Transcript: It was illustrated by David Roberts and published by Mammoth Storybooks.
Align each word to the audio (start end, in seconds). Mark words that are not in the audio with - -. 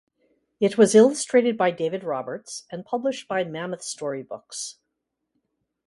It 0.59 0.79
was 0.79 0.95
illustrated 0.95 1.55
by 1.59 1.69
David 1.69 2.03
Roberts 2.03 2.65
and 2.71 2.83
published 2.83 3.27
by 3.27 3.43
Mammoth 3.43 3.83
Storybooks. 3.83 4.79